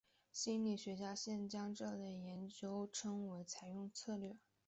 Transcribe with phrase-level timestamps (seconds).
[0.31, 4.35] 心理学家现在将这类研究称为采用策略。